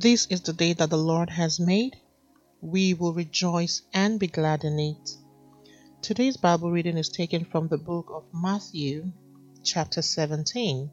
This 0.00 0.26
is 0.30 0.40
the 0.40 0.54
day 0.54 0.72
that 0.72 0.88
the 0.88 0.96
Lord 0.96 1.28
has 1.28 1.60
made. 1.60 1.94
We 2.62 2.94
will 2.94 3.12
rejoice 3.12 3.82
and 3.92 4.18
be 4.18 4.28
glad 4.28 4.64
in 4.64 4.80
it. 4.80 5.10
Today's 6.00 6.38
Bible 6.38 6.70
reading 6.70 6.96
is 6.96 7.10
taken 7.10 7.44
from 7.44 7.68
the 7.68 7.76
book 7.76 8.06
of 8.10 8.24
Matthew, 8.32 9.12
chapter 9.62 10.00
17, 10.00 10.90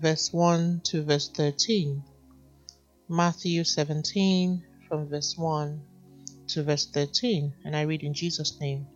verse 0.00 0.32
1 0.32 0.80
to 0.84 1.02
verse 1.02 1.28
13. 1.28 2.02
Matthew 3.10 3.62
17, 3.62 4.64
from 4.88 5.06
verse 5.06 5.36
1 5.36 5.82
to 6.46 6.62
verse 6.62 6.86
13, 6.86 7.52
and 7.66 7.76
I 7.76 7.82
read 7.82 8.02
in 8.02 8.14
Jesus' 8.14 8.58
name. 8.58 8.86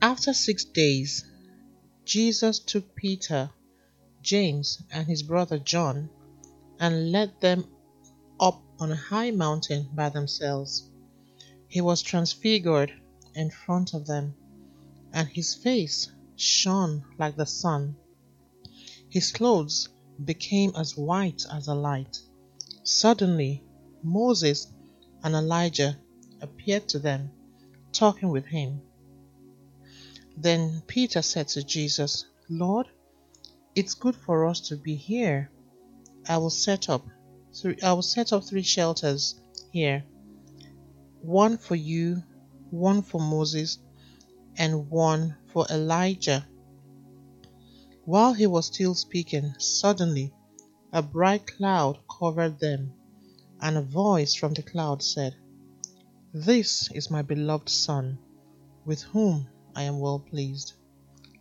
After 0.00 0.32
six 0.32 0.64
days, 0.64 1.24
Jesus 2.04 2.60
took 2.60 2.94
Peter, 2.94 3.50
James, 4.22 4.80
and 4.92 5.08
his 5.08 5.24
brother 5.24 5.58
John 5.58 6.10
and 6.80 7.12
led 7.12 7.40
them 7.40 7.64
up 8.40 8.62
on 8.78 8.92
a 8.92 8.96
high 8.96 9.30
mountain 9.30 9.88
by 9.94 10.08
themselves. 10.08 10.90
He 11.68 11.80
was 11.80 12.02
transfigured 12.02 12.92
in 13.34 13.50
front 13.50 13.94
of 13.94 14.06
them, 14.06 14.34
and 15.12 15.28
his 15.28 15.54
face 15.54 16.10
shone 16.36 17.04
like 17.18 17.36
the 17.36 17.46
sun. 17.46 17.96
His 19.10 19.32
clothes 19.32 19.88
became 20.24 20.72
as 20.76 20.96
white 20.96 21.44
as 21.52 21.68
a 21.68 21.74
light. 21.74 22.20
Suddenly, 22.82 23.62
Moses 24.02 24.68
and 25.22 25.34
Elijah 25.34 25.98
appeared 26.40 26.88
to 26.88 26.98
them, 26.98 27.30
talking 27.92 28.28
with 28.28 28.46
him. 28.46 28.80
Then 30.36 30.82
Peter 30.86 31.22
said 31.22 31.48
to 31.48 31.64
Jesus, 31.64 32.26
Lord, 32.48 32.86
it's 33.74 33.94
good 33.94 34.14
for 34.14 34.46
us 34.46 34.60
to 34.68 34.76
be 34.76 34.94
here. 34.94 35.50
I 36.28 36.36
will 36.36 36.50
set 36.50 36.90
up 36.90 37.06
three 37.54 37.80
I 37.82 37.94
will 37.94 38.02
set 38.02 38.32
up 38.34 38.44
three 38.44 38.62
shelters 38.62 39.40
here. 39.72 40.04
One 41.22 41.56
for 41.56 41.74
you, 41.74 42.22
one 42.70 43.00
for 43.02 43.20
Moses, 43.20 43.78
and 44.58 44.90
one 44.90 45.36
for 45.46 45.66
Elijah. 45.70 46.46
While 48.04 48.34
he 48.34 48.46
was 48.46 48.66
still 48.66 48.94
speaking, 48.94 49.54
suddenly 49.58 50.32
a 50.92 51.02
bright 51.02 51.46
cloud 51.46 51.98
covered 52.18 52.60
them, 52.60 52.92
and 53.60 53.76
a 53.76 53.82
voice 53.82 54.34
from 54.34 54.54
the 54.54 54.62
cloud 54.62 55.02
said, 55.02 55.34
This 56.32 56.90
is 56.92 57.10
my 57.10 57.22
beloved 57.22 57.68
Son, 57.68 58.18
with 58.84 59.02
whom 59.02 59.48
I 59.74 59.84
am 59.84 59.98
well 59.98 60.20
pleased. 60.20 60.74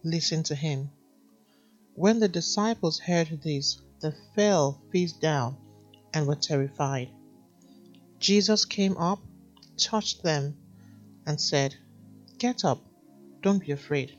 Listen 0.04 0.44
to 0.44 0.56
him. 0.56 0.92
When 1.94 2.20
the 2.20 2.28
disciples 2.28 3.00
heard 3.00 3.42
this, 3.44 3.82
they 4.02 4.12
fell 4.36 4.82
face 4.92 5.14
down 5.14 5.58
and 6.14 6.28
were 6.28 6.36
terrified. 6.36 7.12
Jesus 8.20 8.66
came 8.66 8.98
up, 8.98 9.20
touched 9.78 10.24
them, 10.24 10.58
and 11.26 11.40
said, 11.40 11.76
Get 12.38 12.66
up, 12.66 12.80
don't 13.42 13.60
be 13.60 13.72
afraid. 13.72 14.18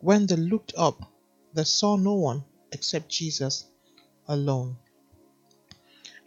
When 0.00 0.26
they 0.26 0.36
looked 0.36 0.72
up, 0.76 1.12
they 1.54 1.64
saw 1.64 1.96
no 1.96 2.14
one 2.14 2.44
except 2.72 3.08
Jesus 3.08 3.66
alone. 4.28 4.76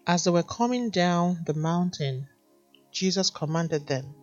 As 0.06 0.24
they 0.24 0.32
were 0.32 0.44
coming 0.44 0.90
down 0.90 1.44
the 1.46 1.54
mountain, 1.54 2.28
Jesus 2.92 3.30
commanded 3.30 3.88
them, 3.88 4.14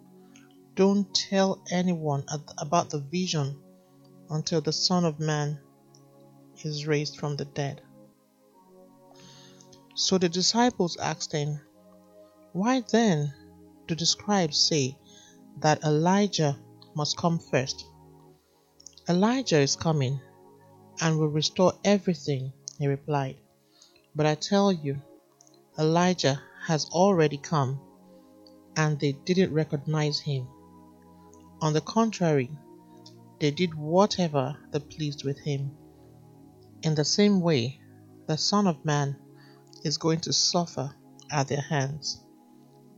Don't 0.75 1.13
tell 1.15 1.63
anyone 1.71 2.25
about 2.59 2.91
the 2.91 3.01
vision 3.01 3.59
until 4.29 4.61
the 4.61 4.73
Son 4.73 5.05
of 5.05 5.19
Man 5.19 5.59
is 6.63 6.87
raised 6.87 7.17
from 7.17 7.37
the 7.37 7.47
dead. 7.47 7.83
So 10.01 10.17
the 10.17 10.31
disciples 10.31 10.97
asked 10.97 11.33
him, 11.33 11.61
Why 12.55 12.81
then 12.81 13.35
do 13.87 13.95
the 13.95 14.07
scribes 14.07 14.57
say 14.57 14.97
that 15.59 15.85
Elijah 15.85 16.59
must 16.95 17.19
come 17.19 17.39
first? 17.39 17.85
Elijah 19.11 19.59
is 19.59 19.77
coming 19.77 20.19
and 21.03 21.19
will 21.19 21.29
restore 21.29 21.75
everything, 21.85 22.51
he 22.79 22.87
replied. 22.87 23.37
But 24.17 24.25
I 24.25 24.37
tell 24.37 24.73
you, 24.73 25.03
Elijah 25.79 26.41
has 26.65 26.87
already 26.87 27.37
come, 27.37 27.79
and 28.77 28.99
they 28.99 29.13
didn't 29.13 29.53
recognize 29.53 30.19
him. 30.19 30.49
On 31.61 31.75
the 31.75 31.83
contrary, 31.83 32.51
they 33.39 33.51
did 33.51 33.75
whatever 33.75 34.57
they 34.73 34.79
pleased 34.79 35.25
with 35.25 35.41
him. 35.41 35.77
In 36.83 36.95
the 36.95 37.05
same 37.05 37.43
way, 37.43 37.79
the 38.27 38.39
Son 38.39 38.67
of 38.67 38.83
Man 38.83 39.15
is 39.85 39.99
going 39.99 40.21
to 40.21 40.33
suffer 40.33 40.95
at 41.31 41.49
their 41.49 41.61
hands. 41.61 42.25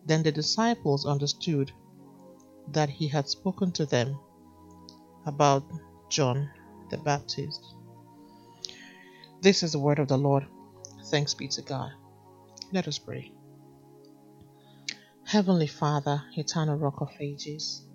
Then 0.07 0.23
the 0.23 0.33
disciples 0.33 1.07
understood 1.07 1.73
that 2.69 2.91
he 2.91 3.09
had 3.09 3.29
spoken 3.29 3.73
to 3.73 3.87
them 3.87 4.19
about 5.27 5.65
John 6.09 6.51
the 6.91 6.99
Baptist. 6.99 7.61
This 9.41 9.63
is 9.63 9.73
the 9.73 9.79
word 9.79 9.99
of 9.99 10.09
the 10.09 10.19
Lord. 10.19 10.47
Thanks 11.11 11.35
be 11.35 11.49
to 11.49 11.63
God. 11.63 11.91
Let 12.73 12.89
us 12.89 12.99
pray. 12.99 13.33
Heavenly 15.25 15.67
Father, 15.67 16.23
eternal 16.37 16.77
rock 16.77 17.01
of 17.01 17.11
ages, 17.21 17.87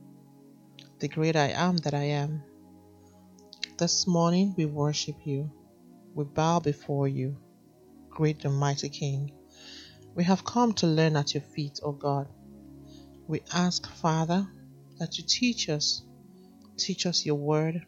the 1.00 1.08
great 1.08 1.36
I 1.36 1.50
am 1.50 1.78
that 1.78 1.94
I 1.94 2.04
am, 2.04 2.44
this 3.78 4.08
morning 4.08 4.56
we 4.58 4.66
worship 4.66 5.16
you 5.26 5.52
we 6.18 6.24
bow 6.24 6.60
before 6.60 7.08
you, 7.08 7.38
great 8.18 8.44
and 8.46 8.58
mighty 8.58 8.90
King. 8.90 9.32
We 10.16 10.24
have 10.24 10.44
come 10.44 10.74
to 10.74 10.88
learn 10.88 11.16
at 11.16 11.36
your 11.36 11.44
feet, 11.56 11.80
O 11.84 11.92
God. 11.92 12.28
We 13.28 13.42
ask, 13.54 13.88
Father, 13.88 14.48
that 15.00 15.20
you 15.20 15.24
teach 15.28 15.70
us, 15.70 16.02
teach 16.80 17.06
us 17.06 17.28
your 17.28 17.36
word. 17.36 17.86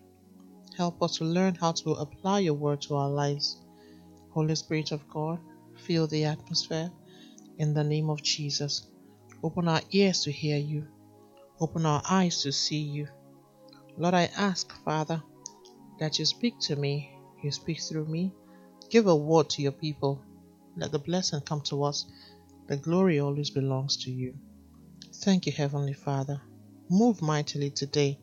Help 0.77 1.01
us 1.01 1.17
to 1.17 1.25
learn 1.25 1.55
how 1.55 1.71
to 1.71 1.93
apply 1.93 2.39
your 2.39 2.53
word 2.53 2.79
to 2.83 2.95
our 2.95 3.09
lives. 3.09 3.57
Holy 4.29 4.53
Spirit 4.53 4.91
of 4.91 5.01
God, 5.09 5.39
fill 5.87 6.05
the 6.05 6.25
atmosphere 6.25 6.91
in 7.57 7.73
the 7.73 7.83
name 7.83 8.11
of 8.11 8.21
Jesus. 8.21 8.85
Open 9.41 9.67
our 9.67 9.81
ears 9.91 10.23
to 10.25 10.31
hear 10.31 10.57
you, 10.57 10.85
open 11.59 11.87
our 11.87 12.03
eyes 12.07 12.43
to 12.43 12.51
see 12.51 12.83
you. 12.83 13.07
Lord, 13.97 14.13
I 14.13 14.29
ask, 14.37 14.71
Father, 14.85 15.23
that 15.99 16.19
you 16.19 16.25
speak 16.25 16.59
to 16.67 16.75
me 16.75 17.09
you 17.41 17.51
speak 17.51 17.81
through 17.81 18.05
me. 18.05 18.33
Give 18.89 19.07
a 19.07 19.15
word 19.15 19.49
to 19.51 19.61
your 19.61 19.71
people. 19.71 20.23
Let 20.75 20.91
the 20.91 20.99
blessing 20.99 21.41
come 21.41 21.61
to 21.65 21.83
us. 21.83 22.05
The 22.67 22.77
glory 22.77 23.19
always 23.19 23.49
belongs 23.49 23.97
to 24.03 24.11
you. 24.11 24.35
Thank 25.23 25.45
you, 25.45 25.51
Heavenly 25.51 25.93
Father. 25.93 26.41
Move 26.89 27.21
mightily 27.21 27.69
today 27.71 28.19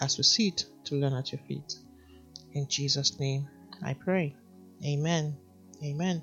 as 0.00 0.16
we 0.16 0.24
sit 0.24 0.64
to 0.84 0.94
learn 0.94 1.14
at 1.14 1.32
your 1.32 1.40
feet. 1.40 1.74
In 2.52 2.68
Jesus' 2.68 3.18
name 3.18 3.48
I 3.82 3.94
pray. 3.94 4.36
Amen. 4.84 5.36
Amen. 5.82 6.22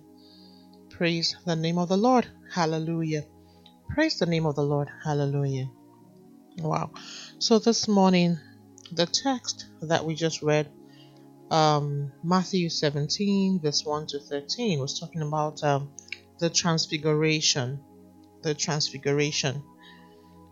Praise 0.89 1.35
the 1.45 1.55
name 1.55 1.77
of 1.77 1.89
the 1.89 1.97
Lord. 1.97 2.27
Hallelujah. 2.51 3.23
Praise 3.89 4.19
the 4.19 4.25
name 4.25 4.45
of 4.45 4.55
the 4.55 4.63
Lord. 4.63 4.89
Hallelujah. 5.03 5.69
Wow. 6.59 6.91
So 7.39 7.59
this 7.59 7.87
morning, 7.87 8.39
the 8.91 9.05
text 9.05 9.67
that 9.81 10.05
we 10.05 10.15
just 10.15 10.41
read 10.41 10.69
um, 11.49 12.11
Matthew 12.23 12.69
17, 12.69 13.61
verse 13.61 13.85
1 13.85 14.07
to 14.07 14.19
13, 14.19 14.79
was 14.79 14.99
talking 14.99 15.21
about 15.21 15.63
um, 15.63 15.89
the 16.39 16.49
transfiguration. 16.49 17.79
The 18.43 18.53
transfiguration. 18.53 19.63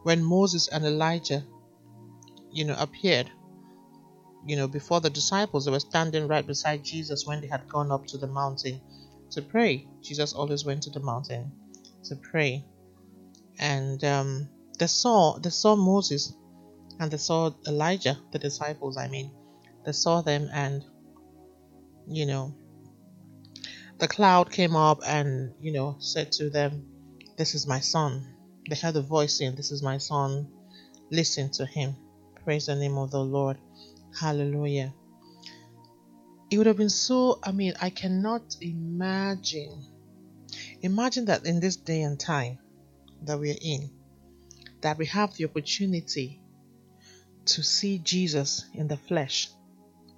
When 0.04 0.24
Moses 0.24 0.68
and 0.68 0.86
Elijah, 0.86 1.44
you 2.52 2.66
know, 2.66 2.76
appeared, 2.80 3.30
you 4.46 4.56
know, 4.56 4.68
before 4.68 5.02
the 5.02 5.10
disciples, 5.10 5.66
they 5.66 5.72
were 5.72 5.80
standing 5.80 6.28
right 6.28 6.46
beside 6.46 6.84
Jesus 6.84 7.26
when 7.26 7.42
they 7.42 7.48
had 7.48 7.68
gone 7.68 7.92
up 7.92 8.06
to 8.08 8.18
the 8.18 8.28
mountain 8.28 8.80
to 9.32 9.42
pray. 9.42 9.88
Jesus 10.02 10.34
always 10.34 10.64
went 10.66 10.84
to 10.84 10.92
the 10.92 11.00
mountain 11.00 11.52
to 12.06 12.16
pray. 12.16 12.64
And 13.60 14.04
um, 14.04 14.50
they 14.78 14.88
saw 14.88 15.40
they 15.40 15.50
saw 15.50 15.76
Moses 15.76 16.34
and 17.00 17.10
they 17.10 17.18
saw 17.18 17.52
Elijah, 17.68 18.18
the 18.32 18.40
disciples, 18.40 18.98
I 18.98 19.08
mean 19.08 19.32
they 19.86 19.92
saw 19.92 20.22
them 20.22 20.50
and 20.52 20.84
you 22.08 22.26
know 22.26 22.54
the 24.00 24.08
cloud 24.08 24.52
came 24.52 24.76
up 24.76 25.00
and 25.06 25.54
you 25.60 25.72
know 25.72 25.96
said 26.00 26.32
to 26.32 26.50
them 26.50 26.86
this 27.38 27.54
is 27.54 27.68
my 27.68 27.82
son. 27.82 28.26
They 28.70 28.76
heard 28.76 28.96
a 28.96 29.02
voice 29.02 29.38
saying 29.38 29.56
this 29.56 29.72
is 29.72 29.84
my 29.84 29.98
son. 29.98 30.48
Listen 31.12 31.52
to 31.52 31.66
him. 31.66 31.96
Praise 32.44 32.68
the 32.68 32.76
name 32.76 32.98
of 32.98 33.12
the 33.12 33.20
lord. 33.20 33.58
Hallelujah. 34.20 34.94
It 36.50 36.58
would 36.58 36.68
have 36.68 36.78
been 36.78 36.90
so 36.90 37.40
i 37.44 37.52
mean 37.52 37.74
i 37.82 37.90
cannot 37.90 38.56
imagine 38.62 39.84
imagine 40.82 41.26
that 41.26 41.46
in 41.46 41.60
this 41.60 41.76
day 41.76 42.02
and 42.02 42.20
time 42.20 42.60
that 43.24 43.40
we're 43.40 43.58
in 43.62 43.90
that 44.82 44.98
we 44.98 45.06
have 45.08 45.34
the 45.36 45.46
opportunity 45.46 46.40
to 47.46 47.64
see 47.64 47.98
jesus 47.98 48.66
in 48.74 48.88
the 48.88 48.96
flesh 48.96 49.50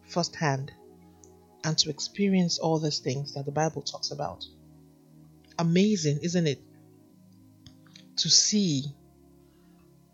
firsthand 0.09 0.71
and 1.67 1.77
to 1.77 1.89
experience 1.89 2.59
all 2.59 2.79
these 2.79 2.99
things 2.99 3.33
that 3.33 3.45
the 3.45 3.51
Bible 3.51 3.81
talks 3.81 4.11
about. 4.11 4.45
amazing, 5.59 6.19
isn't 6.23 6.47
it? 6.47 6.61
To 8.17 8.29
see 8.29 8.85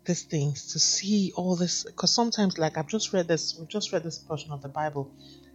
these 0.04 0.22
things, 0.22 0.72
to 0.72 0.80
see 0.80 1.32
all 1.36 1.54
this. 1.54 1.84
Because 1.84 2.12
sometimes, 2.12 2.58
like 2.58 2.76
I've 2.76 2.88
just 2.88 3.12
read 3.12 3.28
this, 3.28 3.56
we've 3.56 3.68
just 3.68 3.92
read 3.92 4.02
this 4.02 4.18
portion 4.18 4.50
of 4.50 4.62
the 4.62 4.68
Bible, 4.68 5.12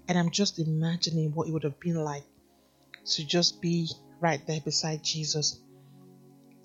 and 0.07 0.17
I'm 0.17 0.29
just 0.29 0.57
imagining 0.57 1.33
what 1.33 1.49
it 1.49 1.51
would 1.51 1.63
have 1.63 1.79
been 1.81 2.01
like 2.01 2.23
to 3.15 3.25
just 3.25 3.61
be 3.61 3.89
right 4.21 4.41
there 4.47 4.61
beside 4.61 5.03
Jesus 5.03 5.59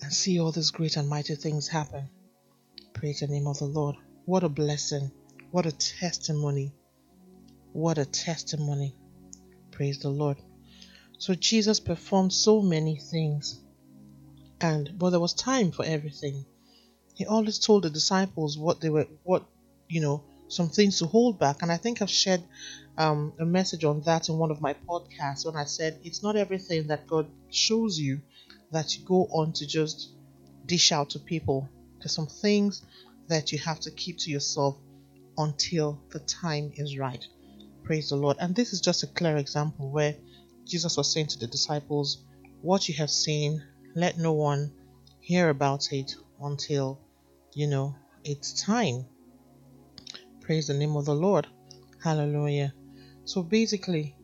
and 0.01 0.13
see 0.13 0.39
all 0.39 0.53
these 0.53 0.71
great 0.71 0.97
and 0.97 1.09
mighty 1.09 1.35
things 1.35 1.67
happen. 1.67 2.09
Praise 2.93 3.19
the 3.21 3.27
name 3.27 3.49
of 3.49 3.59
the 3.59 3.65
Lord. 3.65 3.97
What 4.27 4.45
a 4.45 4.49
blessing. 4.49 5.11
What 5.51 5.67
a 5.67 5.73
testimony. 5.73 6.73
What 7.73 7.99
a 7.99 8.05
testimony. 8.05 8.95
Praise 9.75 9.99
the 9.99 10.09
Lord. 10.09 10.37
So 11.19 11.35
Jesus 11.35 11.81
performed 11.81 12.33
so 12.33 12.63
many 12.63 12.97
things. 12.97 13.61
And 14.61 14.97
but 14.97 15.11
there 15.11 15.19
was 15.19 15.35
time 15.35 15.73
for 15.73 15.85
everything. 15.85 16.45
He 17.15 17.27
always 17.27 17.59
told 17.59 17.83
the 17.83 17.91
disciples 17.91 18.57
what 18.57 18.81
they 18.81 18.89
were 18.89 19.09
what 19.25 19.45
you 19.89 20.01
know, 20.01 20.23
some 20.49 20.69
things 20.69 21.01
to 21.01 21.07
hold 21.07 21.41
back. 21.41 21.63
And 21.63 21.73
I 21.73 21.77
think 21.77 22.01
I've 22.01 22.11
shared 22.11 22.43
um, 22.97 23.33
a 23.41 23.45
message 23.45 23.85
on 23.85 24.01
that 24.03 24.29
in 24.29 24.39
one 24.39 24.53
of 24.53 24.61
my 24.61 24.75
podcasts 24.89 25.45
when 25.45 25.57
I 25.57 25.65
said 25.65 25.99
it's 26.05 26.23
not 26.23 26.37
everything 26.37 26.87
that 26.87 27.09
God 27.09 27.27
shows 27.51 27.99
you 27.99 28.21
that 28.71 28.97
you 28.97 29.05
go 29.05 29.27
on 29.33 29.53
to 29.55 29.67
just 29.67 30.11
dish 30.67 30.93
out 30.93 31.11
to 31.11 31.19
people. 31.19 31.69
There's 31.99 32.15
some 32.15 32.29
things 32.29 32.83
that 33.27 33.51
you 33.51 33.59
have 33.59 33.81
to 33.81 33.91
keep 33.91 34.19
to 34.19 34.31
yourself 34.31 34.77
until 35.37 36.01
the 36.13 36.21
time 36.21 36.73
is 36.77 36.97
right. 36.97 37.27
Praise 37.85 38.09
the 38.09 38.17
Lord. 38.17 38.39
And 38.41 38.55
this 38.55 38.73
is 38.73 38.81
just 38.81 39.03
a 39.03 39.07
clear 39.09 39.37
example 39.37 39.91
where 39.91 40.15
Jesus 40.67 40.97
was 40.97 41.13
saying 41.13 41.27
to 41.29 41.39
the 41.39 41.47
disciples, 41.47 42.25
What 42.63 42.89
you 42.89 42.95
have 42.95 43.11
seen, 43.11 43.63
let 43.95 44.17
no 44.17 44.33
one 44.33 44.73
hear 45.21 45.51
about 45.51 45.93
it 45.93 46.15
until, 46.41 46.99
you 47.53 47.67
know, 47.67 47.95
it's 48.25 48.65
time. 48.65 49.05
Praise 50.41 50.67
the 50.69 50.75
name 50.75 50.97
of 50.97 51.05
the 51.05 51.15
Lord. 51.15 51.47
Hallelujah. 52.03 52.73
So 53.27 53.43
basically, 53.43 54.17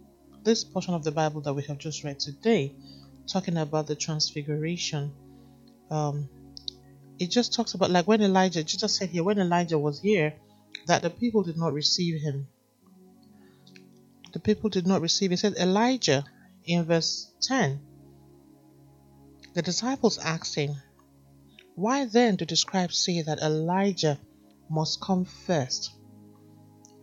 this 0.43 0.65
portion 0.65 0.95
of 0.95 1.05
the 1.05 1.13
Bible 1.13 1.43
that 1.43 1.53
we 1.53 1.63
have 1.65 1.79
just 1.79 2.03
read 2.03 2.19
today, 2.19 2.75
talking 3.31 3.59
about 3.59 3.87
the 3.87 3.95
transfiguration, 3.95 5.13
um, 5.91 6.31
it 7.19 7.31
just 7.31 7.53
talks 7.53 7.75
about 7.75 7.91
like 7.91 8.07
when 8.07 8.23
Elijah, 8.23 8.65
Jesus 8.65 8.97
said 8.97 9.11
here, 9.11 9.23
when 9.23 9.39
Elijah 9.39 9.79
was 9.79 10.01
here, 10.01 10.33
that 10.87 11.03
the 11.03 11.11
people 11.11 11.43
did 11.43 11.59
not 11.59 11.75
receive 11.75 12.23
him. 12.23 12.49
The 14.33 14.41
people 14.41 14.71
did 14.71 14.87
not 14.87 15.01
receive. 15.01 15.31
He 15.31 15.37
said 15.37 15.55
Elijah 15.55 16.25
in 16.65 16.85
verse 16.85 17.33
10. 17.43 17.81
The 19.55 19.63
disciples 19.63 20.19
asked 20.19 20.55
him, 20.55 20.77
Why 21.75 22.05
then 22.05 22.37
do 22.37 22.45
the 22.45 22.57
scribes 22.57 23.05
say 23.05 23.23
that 23.23 23.41
Elijah 23.41 24.19
must 24.69 25.01
come 25.01 25.25
first? 25.25 25.91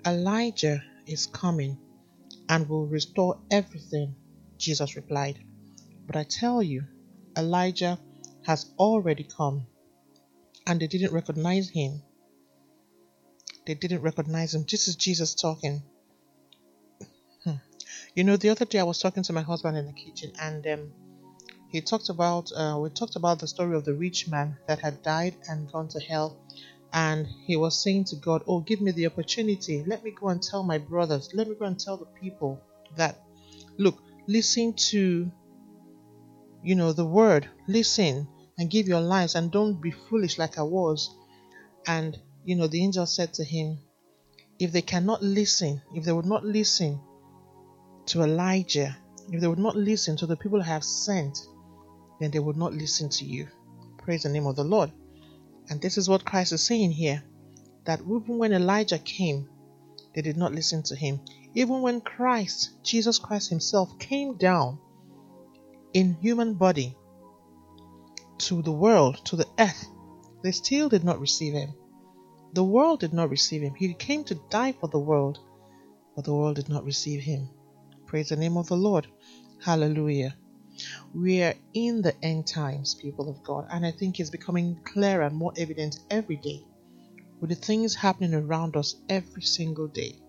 Elijah 0.05 0.81
is 1.05 1.25
coming 1.25 1.77
and 2.47 2.69
will 2.69 2.87
restore 2.87 3.41
everything, 3.51 4.15
Jesus 4.57 4.95
replied. 4.95 5.43
But 6.05 6.15
I 6.15 6.23
tell 6.23 6.63
you, 6.63 6.85
Elijah 7.37 7.99
has 8.45 8.71
already 8.79 9.23
come, 9.25 9.67
and 10.65 10.79
they 10.79 10.87
didn't 10.87 11.11
recognize 11.11 11.69
him. 11.69 12.01
They 13.65 13.73
didn't 13.73 14.01
recognize 14.01 14.55
him. 14.55 14.65
This 14.69 14.87
is 14.87 14.95
Jesus 14.95 15.35
talking. 15.35 15.83
You 18.17 18.23
know, 18.23 18.35
the 18.35 18.49
other 18.49 18.65
day 18.65 18.79
I 18.79 18.83
was 18.83 18.97
talking 18.97 19.21
to 19.21 19.31
my 19.31 19.43
husband 19.43 19.77
in 19.77 19.85
the 19.85 19.93
kitchen, 19.93 20.31
and 20.41 20.65
um, 20.65 20.91
he 21.69 21.81
talked 21.81 22.09
about 22.09 22.51
uh, 22.51 22.79
we 22.81 22.89
talked 22.89 23.15
about 23.15 23.37
the 23.37 23.47
story 23.47 23.77
of 23.77 23.85
the 23.85 23.93
rich 23.93 24.27
man 24.27 24.57
that 24.67 24.79
had 24.79 25.03
died 25.03 25.35
and 25.47 25.71
gone 25.71 25.87
to 25.89 25.99
hell, 25.99 26.35
and 26.91 27.27
he 27.45 27.55
was 27.55 27.79
saying 27.79 28.05
to 28.05 28.15
God, 28.15 28.41
Oh, 28.47 28.61
give 28.61 28.81
me 28.81 28.89
the 28.89 29.05
opportunity. 29.05 29.83
Let 29.85 30.03
me 30.03 30.15
go 30.19 30.29
and 30.29 30.41
tell 30.41 30.63
my 30.63 30.79
brothers. 30.79 31.29
Let 31.35 31.47
me 31.47 31.53
go 31.53 31.65
and 31.65 31.79
tell 31.79 31.97
the 31.97 32.07
people 32.19 32.59
that, 32.95 33.21
look, 33.77 34.01
listen 34.25 34.73
to, 34.89 35.31
you 36.63 36.73
know, 36.73 36.93
the 36.93 37.05
word. 37.05 37.47
Listen 37.67 38.27
and 38.57 38.71
give 38.71 38.87
your 38.87 39.01
lives 39.01 39.35
and 39.35 39.51
don't 39.51 39.79
be 39.79 39.91
foolish 39.91 40.39
like 40.39 40.57
I 40.57 40.63
was. 40.63 41.15
And, 41.85 42.19
you 42.43 42.55
know, 42.55 42.65
the 42.65 42.83
angel 42.83 43.05
said 43.05 43.35
to 43.35 43.43
him, 43.43 43.77
If 44.57 44.71
they 44.71 44.81
cannot 44.81 45.21
listen, 45.21 45.83
if 45.93 46.03
they 46.03 46.11
would 46.11 46.25
not 46.25 46.43
listen 46.43 46.99
to 48.07 48.23
Elijah, 48.23 48.97
if 49.31 49.41
they 49.41 49.47
would 49.47 49.59
not 49.59 49.75
listen 49.75 50.17
to 50.17 50.25
the 50.25 50.37
people 50.37 50.61
I 50.61 50.65
have 50.65 50.83
sent, 50.83 51.39
then 52.19 52.31
they 52.31 52.39
would 52.39 52.57
not 52.57 52.73
listen 52.73 53.09
to 53.09 53.25
you. 53.25 53.47
Praise 53.97 54.23
the 54.23 54.29
name 54.29 54.47
of 54.47 54.55
the 54.55 54.63
Lord. 54.63 54.91
And 55.69 55.81
this 55.81 55.97
is 55.97 56.07
what 56.07 56.25
Christ 56.25 56.53
is 56.53 56.63
saying 56.63 56.91
here 56.91 57.23
that 57.85 58.01
even 58.01 58.37
when 58.37 58.53
Elijah 58.53 58.99
came, 58.99 59.49
they 60.13 60.21
did 60.21 60.37
not 60.37 60.53
listen 60.53 60.83
to 60.83 60.95
him. 60.95 61.19
Even 61.53 61.81
when 61.81 62.01
Christ, 62.01 62.71
Jesus 62.83 63.17
Christ 63.19 63.49
Himself, 63.49 63.97
came 63.99 64.37
down 64.37 64.79
in 65.93 66.13
human 66.21 66.53
body 66.53 66.95
to 68.37 68.61
the 68.61 68.71
world, 68.71 69.25
to 69.25 69.35
the 69.35 69.47
earth, 69.57 69.87
they 70.43 70.51
still 70.51 70.89
did 70.89 71.03
not 71.03 71.19
receive 71.19 71.53
Him. 71.53 71.73
The 72.53 72.63
world 72.63 72.99
did 72.99 73.13
not 73.13 73.29
receive 73.29 73.61
Him. 73.61 73.73
He 73.75 73.93
came 73.93 74.23
to 74.25 74.35
die 74.49 74.73
for 74.73 74.87
the 74.87 74.99
world, 74.99 75.39
but 76.15 76.25
the 76.25 76.33
world 76.33 76.55
did 76.55 76.69
not 76.69 76.83
receive 76.83 77.21
Him. 77.21 77.49
Praise 78.07 78.29
the 78.29 78.37
name 78.37 78.57
of 78.57 78.67
the 78.67 78.77
Lord. 78.77 79.05
Hallelujah. 79.61 80.33
We 81.13 81.43
are 81.43 81.55
in 81.73 82.01
the 82.01 82.15
end 82.23 82.47
times, 82.47 82.95
people 82.95 83.29
of 83.29 83.43
God, 83.43 83.67
and 83.69 83.85
I 83.85 83.91
think 83.91 84.19
it's 84.19 84.29
becoming 84.29 84.79
clearer 84.85 85.23
and 85.23 85.35
more 85.35 85.51
evident 85.57 85.99
every 86.09 86.37
day 86.37 86.63
with 87.41 87.49
the 87.49 87.55
things 87.55 87.93
happening 87.93 88.33
around 88.33 88.77
us 88.77 88.95
every 89.09 89.41
single 89.41 89.87
day. 89.87 90.19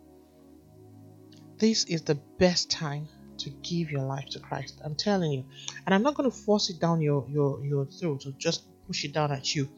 This 1.58 1.84
is 1.84 2.02
the 2.02 2.16
best 2.38 2.70
time 2.70 3.08
to 3.38 3.50
give 3.50 3.90
your 3.90 4.02
life 4.02 4.26
to 4.30 4.40
Christ. 4.40 4.80
I'm 4.84 4.96
telling 4.96 5.30
you. 5.32 5.44
And 5.86 5.94
I'm 5.94 6.02
not 6.02 6.14
going 6.14 6.30
to 6.30 6.36
force 6.36 6.70
it 6.70 6.80
down 6.80 7.00
your, 7.00 7.26
your, 7.30 7.64
your 7.64 7.86
throat 7.86 8.26
or 8.26 8.32
just 8.38 8.64
push 8.86 9.04
it 9.04 9.12
down 9.12 9.32
at 9.32 9.54
you. 9.54 9.68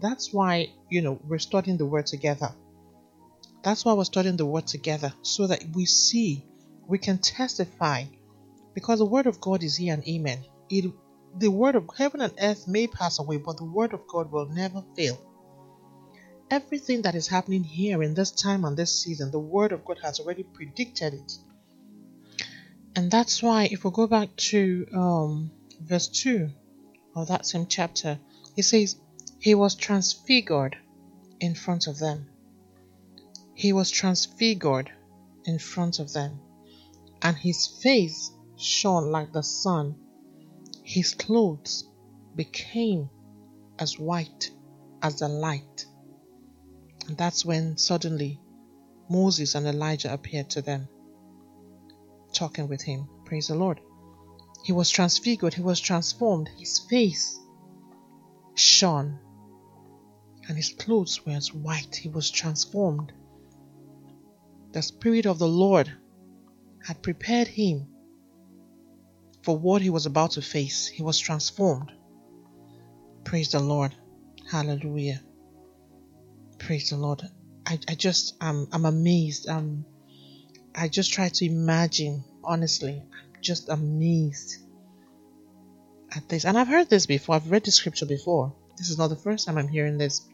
That's 0.00 0.32
why, 0.32 0.68
you 0.90 1.02
know, 1.02 1.20
we're 1.24 1.38
studying 1.38 1.76
the 1.76 1.86
word 1.86 2.06
together. 2.06 2.54
That's 3.62 3.84
why 3.84 3.94
we're 3.94 4.04
studying 4.04 4.36
the 4.36 4.46
word 4.46 4.66
together 4.66 5.12
so 5.22 5.46
that 5.48 5.64
we 5.74 5.86
see, 5.86 6.44
we 6.88 6.98
can 6.98 7.18
testify 7.18 8.04
because 8.74 8.98
the 8.98 9.04
word 9.04 9.26
of 9.26 9.40
God 9.40 9.62
is 9.62 9.76
here 9.76 9.94
and 9.94 10.06
amen. 10.08 10.40
It, 10.70 10.92
the 11.36 11.50
word 11.50 11.76
of 11.76 11.88
heaven 11.96 12.20
and 12.22 12.32
earth 12.40 12.66
may 12.66 12.86
pass 12.86 13.18
away, 13.18 13.36
but 13.36 13.58
the 13.58 13.64
word 13.64 13.92
of 13.92 14.06
God 14.08 14.32
will 14.32 14.46
never 14.46 14.82
fail. 14.96 15.20
Everything 16.50 17.02
that 17.02 17.14
is 17.14 17.28
happening 17.28 17.62
here 17.62 18.02
in 18.02 18.14
this 18.14 18.30
time 18.30 18.64
and 18.64 18.76
this 18.76 19.02
season, 19.02 19.30
the 19.30 19.38
word 19.38 19.72
of 19.72 19.84
God 19.84 19.98
has 20.02 20.18
already 20.18 20.44
predicted 20.44 21.14
it. 21.14 21.32
And 22.96 23.10
that's 23.10 23.42
why, 23.42 23.68
if 23.70 23.84
we 23.84 23.90
go 23.90 24.06
back 24.06 24.34
to 24.50 24.86
um, 24.94 25.50
verse 25.80 26.08
2 26.08 26.48
of 27.14 27.28
that 27.28 27.46
same 27.46 27.66
chapter, 27.66 28.18
it 28.56 28.62
says, 28.62 28.96
He 29.38 29.54
was 29.54 29.74
transfigured 29.74 30.76
in 31.40 31.54
front 31.54 31.86
of 31.86 31.98
them. 31.98 32.28
He 33.54 33.72
was 33.72 33.90
transfigured 33.90 34.90
in 35.44 35.58
front 35.58 35.98
of 35.98 36.12
them, 36.12 36.40
and 37.22 37.36
his 37.36 37.66
face 37.66 38.32
shone 38.56 39.10
like 39.10 39.32
the 39.32 39.42
sun. 39.42 39.94
His 40.82 41.14
clothes 41.14 41.88
became 42.34 43.10
as 43.78 43.98
white 43.98 44.50
as 45.02 45.18
the 45.18 45.28
light. 45.28 45.86
And 47.06 47.16
that's 47.16 47.44
when 47.44 47.76
suddenly 47.76 48.40
Moses 49.08 49.54
and 49.54 49.66
Elijah 49.66 50.12
appeared 50.12 50.50
to 50.50 50.62
them, 50.62 50.88
talking 52.32 52.68
with 52.68 52.82
him. 52.82 53.08
Praise 53.24 53.48
the 53.48 53.54
Lord. 53.54 53.80
He 54.64 54.72
was 54.72 54.90
transfigured, 54.90 55.54
he 55.54 55.62
was 55.62 55.80
transformed, 55.80 56.48
his 56.58 56.78
face 56.78 57.38
shone, 58.54 59.18
and 60.48 60.56
his 60.56 60.70
clothes 60.70 61.24
were 61.24 61.32
as 61.32 61.54
white. 61.54 61.96
He 61.96 62.08
was 62.08 62.30
transformed. 62.30 63.12
The 64.72 64.82
Spirit 64.82 65.26
of 65.26 65.38
the 65.38 65.48
Lord 65.48 65.90
had 66.86 67.02
prepared 67.02 67.48
him 67.48 67.86
for 69.42 69.56
what 69.56 69.82
he 69.82 69.90
was 69.90 70.06
about 70.06 70.32
to 70.32 70.42
face. 70.42 70.86
He 70.88 71.02
was 71.02 71.18
transformed. 71.18 71.90
Praise 73.24 73.50
the 73.50 73.60
Lord. 73.60 73.94
Hallelujah. 74.50 75.22
Praise 76.58 76.90
the 76.90 76.96
Lord. 76.96 77.22
I, 77.66 77.78
I 77.88 77.94
just 77.94 78.34
I'm 78.40 78.66
I'm 78.72 78.84
amazed. 78.84 79.48
Um 79.48 79.84
I 80.74 80.88
just 80.88 81.12
try 81.12 81.28
to 81.28 81.44
imagine, 81.44 82.24
honestly. 82.44 82.92
I'm 82.92 83.42
just 83.42 83.68
amazed 83.68 84.56
at 86.14 86.28
this. 86.28 86.44
And 86.44 86.58
I've 86.58 86.68
heard 86.68 86.88
this 86.88 87.06
before. 87.06 87.34
I've 87.34 87.50
read 87.50 87.64
the 87.64 87.70
scripture 87.70 88.06
before. 88.06 88.54
This 88.76 88.90
is 88.90 88.98
not 88.98 89.08
the 89.08 89.16
first 89.16 89.46
time 89.46 89.58
I'm 89.58 89.68
hearing 89.68 89.98
this. 89.98 90.26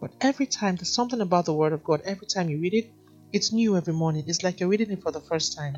But 0.00 0.12
every 0.20 0.46
time 0.46 0.76
there's 0.76 0.92
something 0.92 1.20
about 1.20 1.46
the 1.46 1.54
word 1.54 1.72
of 1.72 1.82
God, 1.82 2.02
every 2.04 2.26
time 2.26 2.48
you 2.50 2.60
read 2.60 2.74
it, 2.74 2.92
it's 3.32 3.52
new 3.52 3.76
every 3.76 3.92
morning. 3.92 4.24
It's 4.26 4.42
like 4.42 4.60
you're 4.60 4.68
reading 4.68 4.90
it 4.90 5.02
for 5.02 5.12
the 5.12 5.20
first 5.20 5.56
time. 5.56 5.76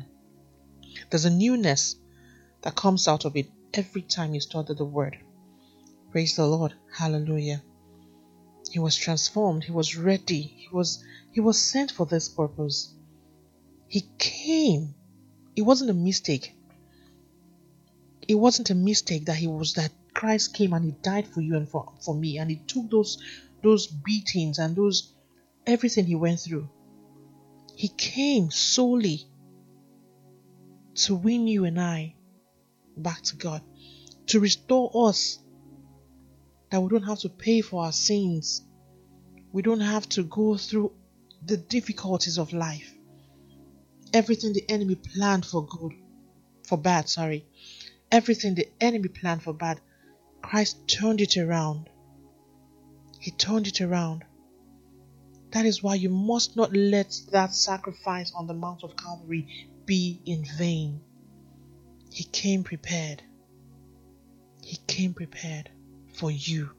There's 1.09 1.25
a 1.25 1.29
newness 1.29 1.95
that 2.61 2.75
comes 2.75 3.07
out 3.07 3.25
of 3.25 3.35
it 3.35 3.49
every 3.73 4.01
time 4.01 4.33
you 4.33 4.41
study 4.41 4.73
the 4.73 4.85
word. 4.85 5.17
Praise 6.11 6.35
the 6.35 6.45
Lord. 6.45 6.73
Hallelujah. 6.97 7.61
He 8.71 8.79
was 8.79 8.95
transformed. 8.95 9.63
He 9.63 9.71
was 9.71 9.95
ready. 9.95 10.41
He 10.41 10.69
was 10.71 11.03
he 11.31 11.39
was 11.39 11.59
sent 11.59 11.91
for 11.91 12.05
this 12.05 12.29
purpose. 12.29 12.93
He 13.87 14.03
came. 14.17 14.93
It 15.55 15.63
wasn't 15.63 15.89
a 15.89 15.93
mistake. 15.93 16.53
It 18.27 18.35
wasn't 18.35 18.69
a 18.69 18.75
mistake 18.75 19.25
that 19.25 19.37
he 19.37 19.47
was 19.47 19.73
that 19.73 19.91
Christ 20.13 20.53
came 20.53 20.73
and 20.73 20.85
he 20.85 20.91
died 21.01 21.27
for 21.27 21.41
you 21.41 21.55
and 21.57 21.67
for, 21.67 21.93
for 22.05 22.13
me 22.13 22.37
and 22.37 22.49
he 22.49 22.57
took 22.67 22.89
those 22.91 23.17
those 23.63 23.87
beatings 23.87 24.59
and 24.59 24.75
those 24.75 25.13
everything 25.65 26.05
he 26.05 26.15
went 26.15 26.39
through. 26.39 26.69
He 27.79 27.87
came 27.87 28.51
solely 28.51 29.25
to 30.95 31.15
win 31.15 31.47
you 31.47 31.63
and 31.63 31.79
I 31.79 32.13
back 32.97 33.21
to 33.21 33.37
God, 33.37 33.61
to 34.25 34.41
restore 34.41 34.91
us 35.07 35.39
that 36.71 36.81
we 36.81 36.89
don't 36.89 37.07
have 37.07 37.19
to 37.19 37.29
pay 37.29 37.61
for 37.61 37.85
our 37.85 37.93
sins. 37.93 38.63
We 39.53 39.61
don't 39.61 39.79
have 39.79 40.09
to 40.09 40.23
go 40.23 40.57
through 40.57 40.91
the 41.41 41.55
difficulties 41.55 42.37
of 42.37 42.51
life. 42.51 42.93
Everything 44.11 44.51
the 44.51 44.69
enemy 44.69 44.95
planned 44.95 45.45
for 45.45 45.65
good, 45.65 45.93
for 46.67 46.77
bad, 46.77 47.07
sorry. 47.07 47.45
Everything 48.11 48.55
the 48.55 48.67
enemy 48.81 49.07
planned 49.07 49.43
for 49.43 49.53
bad, 49.53 49.79
Christ 50.41 50.85
turned 50.85 51.21
it 51.21 51.37
around. 51.37 51.89
He 53.21 53.31
turned 53.31 53.67
it 53.67 53.79
around. 53.79 54.25
That 55.51 55.65
is 55.65 55.81
why 55.83 55.95
you 55.95 56.09
must 56.09 56.55
not 56.55 56.75
let 56.75 57.13
that 57.31 57.55
sacrifice 57.55 58.31
on 58.35 58.47
the 58.47 58.53
Mount 58.53 58.83
of 58.83 58.95
Calvary 58.97 59.47
be 59.85 60.21
in 60.25 60.45
vain. 60.57 61.01
He 62.11 62.25
came 62.25 62.63
prepared. 62.63 63.23
He 64.63 64.77
came 64.87 65.13
prepared 65.13 65.69
for 66.15 66.31
you. 66.31 66.71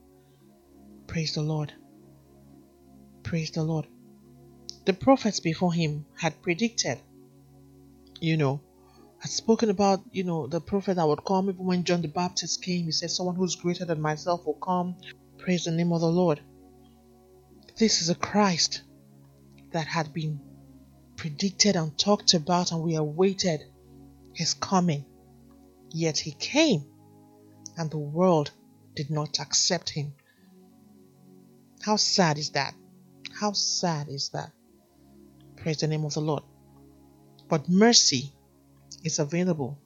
Praise 1.09 1.35
the 1.35 1.43
Lord. 1.43 1.73
Praise 3.25 3.51
the 3.53 3.65
Lord. 3.65 3.87
The 4.87 4.93
prophets 4.95 5.41
before 5.41 5.73
him 5.73 6.07
had 6.19 6.43
predicted, 6.43 6.99
you 8.21 8.37
know, 8.37 8.61
had 9.21 9.31
spoken 9.31 9.71
about, 9.71 10.01
you 10.13 10.25
know, 10.25 10.47
the 10.47 10.61
prophet 10.61 10.97
that 10.97 11.07
would 11.09 11.25
come. 11.25 11.51
Even 11.51 11.67
when 11.67 11.85
John 11.85 12.03
the 12.03 12.09
Baptist 12.09 12.63
came, 12.63 12.87
he 12.87 12.93
said, 12.93 13.11
Someone 13.11 13.37
who's 13.37 13.57
greater 13.57 13.85
than 13.85 14.01
myself 14.01 14.47
will 14.47 14.59
come. 14.63 14.97
Praise 15.39 15.65
the 15.65 15.73
name 15.73 15.93
of 15.93 16.01
the 16.01 16.09
Lord. 16.11 16.41
This 17.79 18.03
is 18.03 18.11
a 18.11 18.15
Christ 18.15 18.83
that 19.73 19.87
had 19.87 20.13
been 20.13 20.41
predicted 21.17 21.77
and 21.77 21.97
talked 21.99 22.35
about, 22.35 22.73
and 22.73 22.83
we 22.83 22.95
awaited 22.95 23.61
his 24.35 24.55
coming. 24.55 25.05
Yet 25.91 26.19
he 26.19 26.33
came, 26.33 26.85
and 27.77 27.91
the 27.91 27.99
world 27.99 28.51
did 28.95 29.11
not 29.11 29.41
accept 29.41 29.91
him. 29.91 30.13
How 31.83 31.97
sad 31.97 32.39
is 32.39 32.51
that? 32.51 32.75
How 33.33 33.53
sad 33.53 34.09
is 34.09 34.31
that? 34.31 34.53
Praise 35.57 35.79
the 35.79 35.89
name 35.89 36.05
of 36.05 36.15
the 36.15 36.21
Lord. 36.21 36.43
But 37.49 37.69
mercy 37.69 38.33
is 39.05 39.19
available 39.19 39.79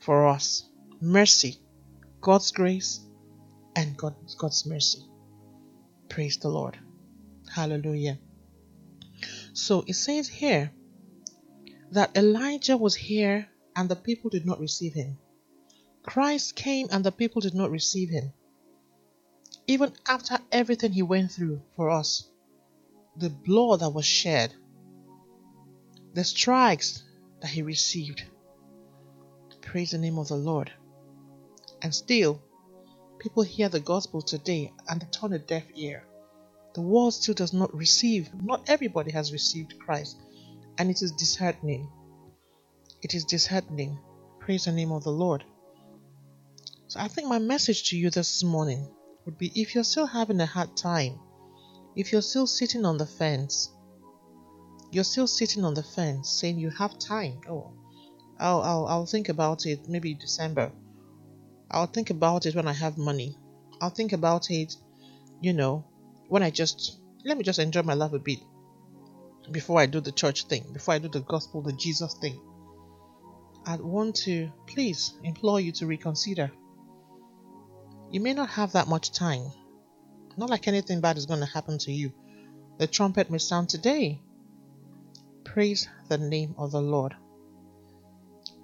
for 0.00 0.26
us. 0.28 0.68
Mercy, 1.00 1.60
God's 2.20 2.50
grace, 2.50 3.00
and 3.74 3.96
God's 3.96 4.66
mercy. 4.66 5.04
Praise 6.08 6.36
the 6.38 6.48
Lord. 6.48 6.78
Hallelujah. 7.56 8.18
So 9.54 9.82
it 9.86 9.94
says 9.94 10.28
here 10.28 10.72
that 11.92 12.14
Elijah 12.14 12.76
was 12.76 12.94
here 12.94 13.48
and 13.74 13.88
the 13.88 13.96
people 13.96 14.28
did 14.28 14.44
not 14.44 14.60
receive 14.60 14.92
him. 14.92 15.16
Christ 16.02 16.54
came 16.54 16.88
and 16.90 17.02
the 17.02 17.10
people 17.10 17.40
did 17.40 17.54
not 17.54 17.70
receive 17.70 18.10
him. 18.10 18.34
Even 19.66 19.94
after 20.06 20.38
everything 20.52 20.92
he 20.92 21.00
went 21.00 21.32
through 21.32 21.62
for 21.76 21.88
us, 21.88 22.28
the 23.16 23.30
blood 23.30 23.80
that 23.80 23.88
was 23.88 24.04
shed, 24.04 24.52
the 26.12 26.24
strikes 26.24 27.04
that 27.40 27.48
he 27.48 27.62
received. 27.62 28.22
Praise 29.62 29.92
the 29.92 29.98
name 29.98 30.18
of 30.18 30.28
the 30.28 30.36
Lord. 30.36 30.70
And 31.80 31.94
still, 31.94 32.42
people 33.18 33.44
hear 33.44 33.70
the 33.70 33.80
gospel 33.80 34.20
today 34.20 34.74
and 34.90 35.00
they 35.00 35.06
turn 35.06 35.32
a 35.32 35.38
deaf 35.38 35.64
ear. 35.74 36.04
The 36.76 36.82
world 36.82 37.14
still 37.14 37.32
does 37.32 37.54
not 37.54 37.74
receive, 37.74 38.28
not 38.42 38.68
everybody 38.68 39.10
has 39.12 39.32
received 39.32 39.78
Christ, 39.78 40.20
and 40.76 40.90
it 40.90 41.00
is 41.00 41.10
disheartening. 41.12 41.88
It 43.00 43.14
is 43.14 43.24
disheartening. 43.24 43.98
Praise 44.40 44.66
the 44.66 44.72
name 44.72 44.92
of 44.92 45.02
the 45.02 45.10
Lord. 45.10 45.42
So 46.88 47.00
I 47.00 47.08
think 47.08 47.28
my 47.28 47.38
message 47.38 47.88
to 47.88 47.96
you 47.96 48.10
this 48.10 48.44
morning 48.44 48.86
would 49.24 49.38
be 49.38 49.50
if 49.58 49.74
you're 49.74 49.84
still 49.84 50.04
having 50.04 50.38
a 50.38 50.44
hard 50.44 50.76
time, 50.76 51.18
if 51.96 52.12
you're 52.12 52.20
still 52.20 52.46
sitting 52.46 52.84
on 52.84 52.98
the 52.98 53.06
fence, 53.06 53.70
you're 54.90 55.02
still 55.02 55.26
sitting 55.26 55.64
on 55.64 55.72
the 55.72 55.82
fence 55.82 56.28
saying 56.28 56.58
you 56.58 56.68
have 56.68 56.98
time. 56.98 57.40
Oh, 57.48 57.72
I'll, 58.38 58.60
I'll, 58.60 58.86
I'll 58.86 59.06
think 59.06 59.30
about 59.30 59.64
it 59.64 59.88
maybe 59.88 60.12
December. 60.12 60.70
I'll 61.70 61.86
think 61.86 62.10
about 62.10 62.44
it 62.44 62.54
when 62.54 62.68
I 62.68 62.74
have 62.74 62.98
money. 62.98 63.38
I'll 63.80 63.88
think 63.88 64.12
about 64.12 64.50
it, 64.50 64.74
you 65.40 65.54
know, 65.54 65.86
when 66.28 66.42
I 66.42 66.50
just 66.50 67.00
let 67.24 67.36
me 67.36 67.44
just 67.44 67.58
enjoy 67.58 67.82
my 67.82 67.94
life 67.94 68.12
a 68.12 68.18
bit 68.18 68.38
before 69.50 69.80
I 69.80 69.86
do 69.86 70.00
the 70.00 70.12
church 70.12 70.46
thing, 70.46 70.64
before 70.72 70.94
I 70.94 70.98
do 70.98 71.08
the 71.08 71.20
gospel, 71.20 71.62
the 71.62 71.72
Jesus 71.72 72.14
thing. 72.14 72.40
I 73.64 73.76
want 73.76 74.16
to 74.26 74.50
please 74.66 75.14
implore 75.24 75.60
you 75.60 75.72
to 75.72 75.86
reconsider. 75.86 76.52
You 78.10 78.20
may 78.20 78.32
not 78.32 78.50
have 78.50 78.72
that 78.72 78.88
much 78.88 79.12
time. 79.12 79.50
Not 80.36 80.50
like 80.50 80.68
anything 80.68 81.00
bad 81.00 81.16
is 81.16 81.26
going 81.26 81.40
to 81.40 81.46
happen 81.46 81.78
to 81.78 81.92
you. 81.92 82.12
The 82.78 82.86
trumpet 82.86 83.30
may 83.30 83.38
sound 83.38 83.68
today. 83.68 84.20
Praise 85.44 85.88
the 86.08 86.18
name 86.18 86.54
of 86.58 86.70
the 86.72 86.80
Lord. 86.80 87.16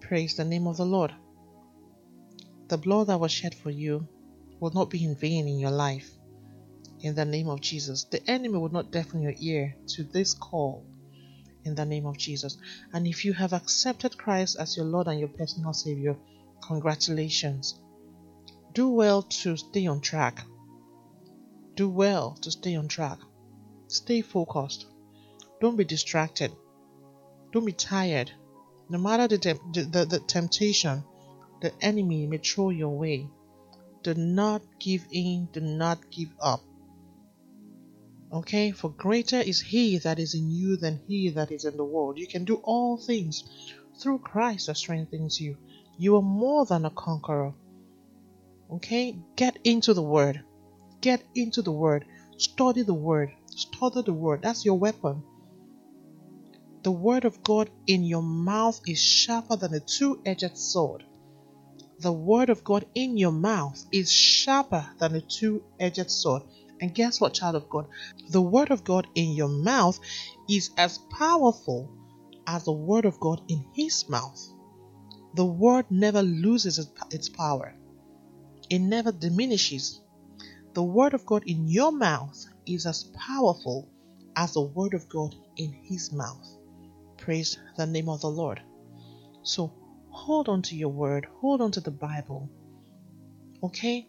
Praise 0.00 0.36
the 0.36 0.44
name 0.44 0.66
of 0.66 0.76
the 0.76 0.84
Lord. 0.84 1.12
The 2.68 2.78
blood 2.78 3.08
that 3.08 3.18
was 3.18 3.32
shed 3.32 3.54
for 3.54 3.70
you 3.70 4.06
will 4.60 4.70
not 4.70 4.90
be 4.90 5.04
in 5.04 5.16
vain 5.16 5.48
in 5.48 5.58
your 5.58 5.70
life. 5.70 6.10
In 7.02 7.16
the 7.16 7.24
name 7.24 7.48
of 7.48 7.60
Jesus. 7.60 8.04
The 8.04 8.22
enemy 8.30 8.58
will 8.58 8.68
not 8.68 8.92
deafen 8.92 9.22
your 9.22 9.34
ear 9.40 9.74
to 9.88 10.04
this 10.04 10.34
call. 10.34 10.86
In 11.64 11.74
the 11.74 11.84
name 11.84 12.06
of 12.06 12.16
Jesus. 12.16 12.56
And 12.92 13.08
if 13.08 13.24
you 13.24 13.32
have 13.32 13.52
accepted 13.52 14.16
Christ 14.16 14.56
as 14.58 14.76
your 14.76 14.86
Lord 14.86 15.08
and 15.08 15.18
your 15.18 15.28
personal 15.28 15.72
Savior, 15.72 16.16
congratulations. 16.64 17.80
Do 18.72 18.88
well 18.88 19.22
to 19.22 19.56
stay 19.56 19.88
on 19.88 20.00
track. 20.00 20.46
Do 21.74 21.88
well 21.88 22.36
to 22.42 22.52
stay 22.52 22.76
on 22.76 22.86
track. 22.86 23.18
Stay 23.88 24.20
focused. 24.22 24.86
Don't 25.60 25.76
be 25.76 25.84
distracted. 25.84 26.52
Don't 27.50 27.64
be 27.64 27.72
tired. 27.72 28.30
No 28.88 28.98
matter 28.98 29.26
the, 29.26 29.58
the, 29.72 29.82
the, 29.82 30.04
the 30.04 30.20
temptation 30.20 31.02
the 31.60 31.72
enemy 31.82 32.26
may 32.28 32.38
throw 32.38 32.70
your 32.70 32.96
way, 32.96 33.28
do 34.04 34.14
not 34.14 34.62
give 34.78 35.04
in, 35.10 35.48
do 35.52 35.60
not 35.60 35.98
give 36.10 36.28
up. 36.40 36.62
Okay, 38.32 38.70
for 38.70 38.88
greater 38.88 39.40
is 39.40 39.60
he 39.60 39.98
that 39.98 40.18
is 40.18 40.34
in 40.34 40.50
you 40.50 40.78
than 40.78 41.02
he 41.06 41.28
that 41.30 41.52
is 41.52 41.66
in 41.66 41.76
the 41.76 41.84
world. 41.84 42.16
You 42.18 42.26
can 42.26 42.44
do 42.46 42.56
all 42.64 42.96
things 42.96 43.44
through 44.00 44.20
Christ 44.20 44.68
that 44.68 44.78
strengthens 44.78 45.38
you. 45.38 45.58
You 45.98 46.16
are 46.16 46.22
more 46.22 46.64
than 46.64 46.86
a 46.86 46.90
conqueror. 46.90 47.52
Okay? 48.70 49.18
Get 49.36 49.58
into 49.64 49.92
the 49.92 50.02
Word. 50.02 50.42
Get 51.02 51.22
into 51.34 51.60
the 51.60 51.72
Word. 51.72 52.06
Study 52.38 52.82
the 52.82 52.94
Word. 52.94 53.32
Study 53.48 54.00
the 54.02 54.14
Word. 54.14 54.40
That's 54.42 54.64
your 54.64 54.78
weapon. 54.78 55.22
The 56.84 56.90
Word 56.90 57.26
of 57.26 57.42
God 57.42 57.70
in 57.86 58.02
your 58.02 58.22
mouth 58.22 58.80
is 58.86 58.98
sharper 58.98 59.56
than 59.56 59.74
a 59.74 59.80
two 59.80 60.22
edged 60.24 60.56
sword. 60.56 61.04
The 62.00 62.12
Word 62.12 62.48
of 62.48 62.64
God 62.64 62.86
in 62.94 63.18
your 63.18 63.30
mouth 63.30 63.84
is 63.92 64.10
sharper 64.10 64.88
than 64.98 65.14
a 65.14 65.20
two 65.20 65.62
edged 65.78 66.10
sword. 66.10 66.42
And 66.82 66.94
guess 66.94 67.18
what, 67.20 67.32
child 67.32 67.56
of 67.56 67.70
God? 67.70 67.86
The 68.30 68.42
Word 68.42 68.70
of 68.70 68.84
God 68.84 69.06
in 69.14 69.32
your 69.32 69.48
mouth 69.48 69.98
is 70.50 70.70
as 70.76 70.98
powerful 71.18 71.90
as 72.46 72.64
the 72.64 72.72
Word 72.72 73.06
of 73.06 73.18
God 73.20 73.40
in 73.48 73.64
His 73.72 74.06
mouth. 74.10 74.38
The 75.34 75.46
Word 75.46 75.86
never 75.90 76.22
loses 76.22 76.86
its 77.10 77.30
power 77.30 77.74
it 78.72 78.78
never 78.78 79.12
diminishes. 79.12 80.00
The 80.72 80.82
Word 80.82 81.12
of 81.12 81.26
God 81.26 81.42
in 81.46 81.68
your 81.68 81.92
mouth 81.92 82.42
is 82.66 82.86
as 82.86 83.04
powerful 83.14 83.86
as 84.34 84.54
the 84.54 84.62
Word 84.62 84.94
of 84.94 85.06
God 85.10 85.34
in 85.58 85.74
His 85.84 86.10
mouth. 86.10 86.48
Praise 87.18 87.58
the 87.76 87.86
name 87.86 88.08
of 88.08 88.22
the 88.22 88.30
Lord. 88.30 88.62
So 89.42 89.74
hold 90.08 90.48
on 90.48 90.62
to 90.62 90.74
your 90.74 90.88
Word, 90.88 91.26
hold 91.40 91.60
on 91.60 91.70
to 91.72 91.80
the 91.80 91.90
Bible. 91.90 92.48
Okay? 93.62 94.08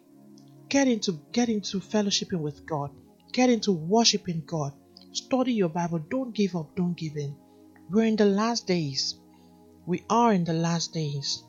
Get 0.68 0.88
into 0.88 1.20
get 1.32 1.48
into 1.48 1.80
fellowshipping 1.80 2.40
with 2.40 2.66
God. 2.66 2.90
Get 3.32 3.50
into 3.50 3.72
worshiping 3.72 4.42
God. 4.46 4.72
Study 5.12 5.52
your 5.52 5.68
Bible. 5.68 6.00
Don't 6.10 6.34
give 6.34 6.56
up. 6.56 6.74
Don't 6.76 6.96
give 6.96 7.16
in. 7.16 7.36
We're 7.90 8.06
in 8.06 8.16
the 8.16 8.24
last 8.24 8.66
days. 8.66 9.16
We 9.86 10.04
are 10.08 10.32
in 10.32 10.44
the 10.44 10.54
last 10.54 10.92
days. 10.92 11.42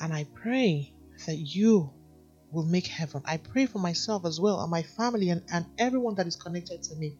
And 0.00 0.12
I 0.12 0.24
pray 0.34 0.92
that 1.26 1.36
you 1.36 1.92
will 2.52 2.64
make 2.64 2.86
heaven. 2.86 3.22
I 3.24 3.36
pray 3.36 3.66
for 3.66 3.78
myself 3.78 4.24
as 4.24 4.40
well 4.40 4.60
and 4.60 4.70
my 4.70 4.82
family 4.82 5.30
and, 5.30 5.42
and 5.52 5.66
everyone 5.76 6.14
that 6.14 6.26
is 6.26 6.36
connected 6.36 6.82
to 6.84 6.96
me 6.96 7.16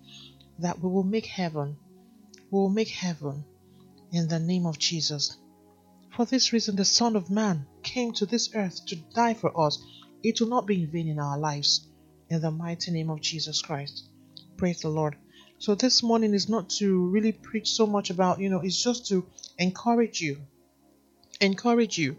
that 0.60 0.78
we 0.80 0.88
will 0.88 1.04
make 1.04 1.26
heaven. 1.26 1.76
We 2.50 2.58
will 2.58 2.70
make 2.70 2.88
heaven 2.88 3.44
in 4.12 4.28
the 4.28 4.38
name 4.38 4.66
of 4.66 4.78
Jesus. 4.78 5.36
For 6.16 6.24
this 6.24 6.52
reason, 6.52 6.76
the 6.76 6.84
Son 6.84 7.16
of 7.16 7.30
Man 7.30 7.66
came 7.82 8.12
to 8.14 8.26
this 8.26 8.54
earth 8.54 8.84
to 8.86 8.96
die 9.14 9.34
for 9.34 9.52
us. 9.60 9.78
It 10.22 10.40
will 10.40 10.48
not 10.48 10.66
be 10.66 10.82
in 10.82 10.90
vain 10.90 11.08
in 11.08 11.18
our 11.18 11.38
lives. 11.38 11.86
In 12.30 12.40
the 12.40 12.50
mighty 12.50 12.90
name 12.90 13.10
of 13.10 13.20
Jesus 13.20 13.62
Christ. 13.62 14.04
Praise 14.56 14.80
the 14.80 14.88
Lord. 14.88 15.16
So, 15.58 15.74
this 15.74 16.02
morning 16.02 16.34
is 16.34 16.48
not 16.48 16.70
to 16.78 17.08
really 17.08 17.32
preach 17.32 17.70
so 17.70 17.86
much 17.86 18.10
about, 18.10 18.40
you 18.40 18.48
know, 18.48 18.60
it's 18.60 18.82
just 18.82 19.06
to 19.08 19.26
encourage 19.58 20.20
you. 20.20 20.38
Encourage 21.40 21.98
you. 21.98 22.16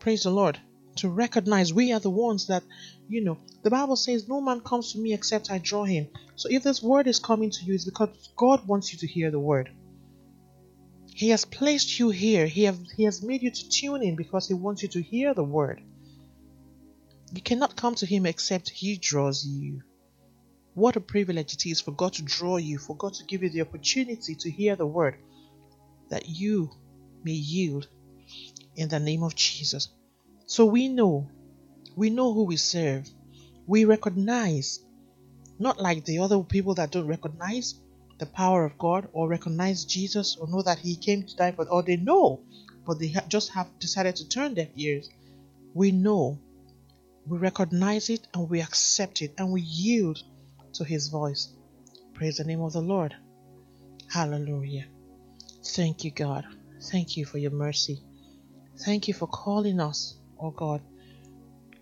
Praise 0.00 0.24
the 0.24 0.30
Lord 0.30 0.58
to 0.96 1.08
recognize 1.08 1.72
we 1.72 1.92
are 1.92 2.00
the 2.00 2.10
ones 2.10 2.46
that, 2.46 2.62
you 3.08 3.22
know, 3.24 3.38
the 3.62 3.70
Bible 3.70 3.96
says, 3.96 4.28
No 4.28 4.40
man 4.40 4.60
comes 4.60 4.92
to 4.92 4.98
me 4.98 5.12
except 5.12 5.50
I 5.50 5.58
draw 5.58 5.84
him. 5.84 6.08
So 6.36 6.48
if 6.50 6.62
this 6.62 6.82
word 6.82 7.06
is 7.06 7.18
coming 7.18 7.50
to 7.50 7.64
you, 7.64 7.74
it's 7.74 7.84
because 7.84 8.30
God 8.36 8.66
wants 8.66 8.92
you 8.92 8.98
to 9.00 9.06
hear 9.06 9.30
the 9.30 9.40
word. 9.40 9.70
He 11.14 11.28
has 11.30 11.44
placed 11.44 11.98
you 11.98 12.10
here. 12.10 12.46
He, 12.46 12.64
have, 12.64 12.78
he 12.96 13.04
has 13.04 13.22
made 13.22 13.42
you 13.42 13.50
to 13.50 13.68
tune 13.70 14.02
in 14.02 14.16
because 14.16 14.48
He 14.48 14.54
wants 14.54 14.82
you 14.82 14.88
to 14.90 15.02
hear 15.02 15.32
the 15.32 15.44
word. 15.44 15.80
You 17.34 17.42
cannot 17.42 17.74
come 17.74 17.96
to 17.96 18.06
Him 18.06 18.26
except 18.26 18.70
He 18.70 18.96
draws 18.96 19.44
you. 19.44 19.82
What 20.74 20.94
a 20.94 21.00
privilege 21.00 21.52
it 21.52 21.66
is 21.66 21.80
for 21.80 21.90
God 21.90 22.12
to 22.12 22.22
draw 22.22 22.58
you, 22.58 22.78
for 22.78 22.96
God 22.96 23.14
to 23.14 23.24
give 23.24 23.42
you 23.42 23.50
the 23.50 23.62
opportunity 23.62 24.36
to 24.36 24.50
hear 24.52 24.76
the 24.76 24.86
word 24.86 25.18
that 26.10 26.28
you 26.28 26.70
may 27.24 27.32
yield 27.32 27.88
in 28.76 28.88
the 28.88 29.00
name 29.00 29.24
of 29.24 29.34
Jesus. 29.34 29.88
So 30.46 30.64
we 30.64 30.86
know, 30.86 31.28
we 31.96 32.08
know 32.08 32.32
who 32.32 32.44
we 32.44 32.56
serve. 32.56 33.10
We 33.66 33.84
recognize, 33.84 34.78
not 35.58 35.80
like 35.80 36.04
the 36.04 36.18
other 36.20 36.40
people 36.44 36.74
that 36.74 36.92
don't 36.92 37.08
recognize 37.08 37.74
the 38.20 38.26
power 38.26 38.64
of 38.64 38.78
God 38.78 39.08
or 39.12 39.28
recognize 39.28 39.84
Jesus 39.84 40.36
or 40.36 40.46
know 40.48 40.62
that 40.62 40.78
He 40.78 40.94
came 40.94 41.24
to 41.24 41.36
die 41.36 41.50
for, 41.50 41.68
or 41.68 41.82
they 41.82 41.96
know, 41.96 42.42
but 42.86 43.00
they 43.00 43.12
just 43.26 43.50
have 43.54 43.76
decided 43.80 44.14
to 44.16 44.28
turn 44.28 44.54
their 44.54 44.68
ears. 44.76 45.08
We 45.74 45.90
know, 45.90 46.38
we 47.26 47.38
recognize 47.38 48.10
it, 48.10 48.26
and 48.34 48.50
we 48.50 48.60
accept 48.62 49.22
it, 49.22 49.34
and 49.38 49.52
we 49.52 49.62
yield 49.62 50.18
to 50.74 50.84
His 50.84 51.08
voice. 51.08 51.52
Praise 52.14 52.38
the 52.38 52.44
name 52.44 52.62
of 52.62 52.72
the 52.72 52.82
Lord. 52.82 53.14
Hallelujah. 54.10 54.86
Thank 55.66 56.04
you, 56.04 56.12
God. 56.12 56.44
Thank 56.90 57.16
you 57.16 57.26
for 57.26 57.38
your 57.38 57.52
mercy. 57.52 58.04
Thank 58.84 59.08
you 59.08 59.14
for 59.14 59.28
calling 59.28 59.80
us 59.80 60.18
oh 60.40 60.50
God, 60.52 60.82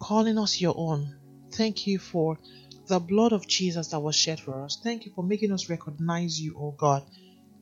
calling 0.01 0.39
us 0.39 0.61
your 0.61 0.75
own. 0.77 1.15
Thank 1.55 1.87
you 1.87 1.99
for 1.99 2.39
the 2.89 3.01
blood 3.01 3.33
of 3.33 3.49
Jesus 3.49 3.89
that 3.89 4.01
was 4.01 4.17
shed 4.17 4.41
for 4.41 4.65
us. 4.65 4.79
Thank 4.83 5.07
you 5.07 5.13
for 5.15 5.25
making 5.25 5.53
us 5.53 5.71
recognize 5.71 6.41
you, 6.41 6.55
oh 6.59 6.73
God, 6.79 7.05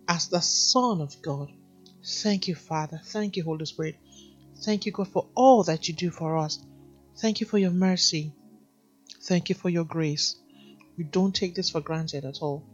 as 0.08 0.28
the 0.28 0.40
Son 0.40 1.00
of 1.00 1.14
God. 1.22 1.48
Thank 2.22 2.48
you, 2.48 2.54
Father. 2.54 3.00
Thank 3.06 3.36
you, 3.36 3.44
Holy 3.44 3.66
Spirit. 3.66 3.96
Thank 4.64 4.86
you, 4.86 4.92
God, 4.92 5.08
for 5.08 5.28
all 5.36 5.64
that 5.64 5.88
you 5.88 5.94
do 5.94 6.10
for 6.10 6.38
us. 6.38 6.64
Thank 7.20 7.40
you 7.40 7.46
for 7.46 7.58
your 7.58 7.70
mercy. 7.70 8.32
Thank 9.24 9.50
you 9.50 9.54
for 9.54 9.68
your 9.68 9.84
grace. 9.84 10.36
We 10.96 11.04
don't 11.04 11.34
take 11.34 11.54
this 11.54 11.68
for 11.68 11.82
granted 11.82 12.24
at 12.24 12.38
all. 12.40 12.64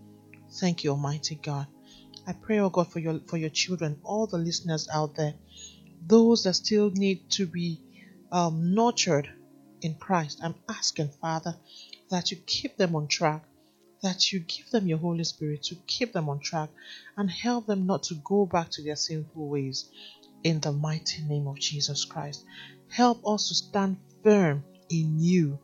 Thank 0.61 0.85
you, 0.85 0.91
Almighty 0.91 1.35
God. 1.35 1.67
I 2.29 2.33
pray, 2.33 2.61
oh 2.61 2.71
God, 2.71 2.93
for 2.93 3.00
your 3.00 3.19
for 3.26 3.38
your 3.38 3.50
children, 3.50 3.99
all 4.05 4.29
the 4.29 4.38
listeners 4.38 4.88
out 4.93 5.17
there, 5.17 5.35
those 6.07 6.45
that 6.45 6.55
still 6.55 6.91
need 6.91 7.29
to 7.31 7.47
be 7.47 7.81
um, 8.31 8.73
nurtured 8.73 9.29
in 9.83 9.95
Christ. 9.97 10.41
I'm 10.43 10.55
asking, 10.69 11.09
Father, 11.21 11.57
that 12.11 12.30
you 12.30 12.37
keep 12.47 12.76
them 12.76 12.95
on 12.95 13.09
track, 13.09 13.43
that 14.02 14.32
you 14.32 14.41
give 14.41 14.71
them 14.71 14.87
your 14.87 14.99
Holy 14.99 15.25
Spirit 15.25 15.65
to 15.65 15.75
keep 15.89 16.13
them 16.13 16.28
on 16.28 16.39
track 16.39 16.71
and 17.17 17.28
help 17.28 17.67
them 17.67 17.87
not 17.87 18.04
to 18.04 18.15
go 18.25 18.47
back 18.47 18.71
to 18.71 18.82
their 18.82 18.97
sinful 18.97 19.49
ways. 19.49 19.91
In 20.45 20.61
the 20.61 20.71
mighty 20.73 21.23
name 21.23 21.49
of 21.49 21.59
Jesus 21.59 22.04
Christ, 22.04 22.45
help 22.89 23.26
us 23.26 23.49
to 23.49 23.54
stand 23.54 23.97
firm 24.26 24.65
in 24.91 25.21
you, 25.21 25.60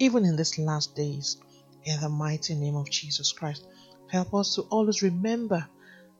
even 0.00 0.26
in 0.26 0.36
these 0.36 0.58
last 0.58 0.96
days. 0.96 1.38
In 1.84 2.00
the 2.00 2.10
mighty 2.10 2.54
name 2.54 2.76
of 2.76 2.90
Jesus 2.90 3.32
Christ, 3.32 3.66
help 4.10 4.34
us 4.34 4.56
to 4.56 4.62
always 4.62 5.02
remember 5.02 5.66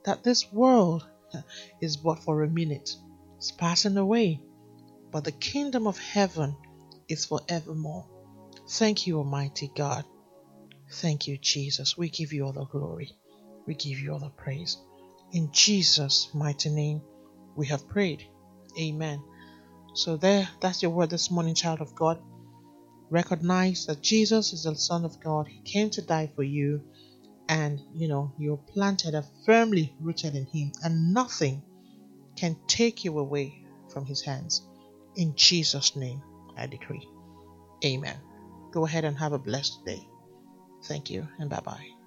that 0.07 0.25
this 0.25 0.53
world 0.53 1.07
is 1.83 1.99
but 1.99 2.25
for 2.25 2.43
a 2.45 2.49
minute, 2.49 2.91
it's 3.39 3.53
passing 3.53 3.99
away 3.99 4.41
but 5.13 5.25
the 5.25 5.33
kingdom 5.33 5.87
of 5.87 5.99
heaven 5.99 6.57
is 7.09 7.27
forevermore. 7.27 8.09
Thank 8.71 9.07
you, 9.07 9.19
Almighty 9.19 9.71
God. 9.77 10.05
Thank 10.91 11.29
you, 11.29 11.39
Jesus. 11.39 11.99
We 11.99 12.11
give 12.11 12.33
you 12.33 12.47
all 12.47 12.53
the 12.53 12.67
glory. 12.67 13.13
We 13.67 13.75
give 13.75 13.99
you 13.99 14.13
all 14.13 14.21
the 14.21 14.31
praise. 14.31 14.79
In 15.33 15.51
Jesus' 15.53 16.31
mighty 16.35 16.71
name, 16.71 17.03
we 17.57 17.69
have 17.69 17.89
prayed. 17.89 18.25
Amen. 18.81 19.23
So 19.95 20.17
there, 20.17 20.49
that's 20.61 20.83
your 20.83 20.91
word 20.91 21.11
this 21.11 21.31
morning, 21.31 21.55
child 21.55 21.81
of 21.81 21.95
God. 21.95 22.19
Recognize 23.11 23.87
that 23.87 24.03
Jesus 24.03 24.53
is 24.53 24.65
the 24.65 24.75
Son 24.75 25.05
of 25.05 25.21
God. 25.21 25.47
He 25.47 25.61
came 25.61 25.91
to 25.91 26.03
die 26.03 26.31
for 26.35 26.43
you, 26.43 26.83
and 27.49 27.81
you 27.95 28.09
know 28.09 28.33
you're 28.39 28.57
planted 28.57 29.15
and 29.15 29.27
firmly 29.45 29.95
rooted 30.01 30.35
in 30.35 30.47
Him, 30.47 30.73
and 30.83 31.13
nothing 31.13 31.63
can 32.37 32.57
take 32.67 33.05
you 33.05 33.19
away 33.19 33.65
from 33.93 34.07
His 34.07 34.23
hands. 34.23 34.63
In 35.15 35.35
Jesus' 35.37 35.95
name, 35.95 36.23
I 36.57 36.67
decree. 36.67 37.07
Amen. 37.85 38.17
Go 38.71 38.87
ahead 38.87 39.05
and 39.05 39.19
have 39.19 39.35
a 39.35 39.39
blessed 39.39 39.85
day. 39.85 40.01
Thank 40.85 41.11
you, 41.11 41.29
and 41.39 41.51
bye 41.51 41.61
bye. 41.61 42.02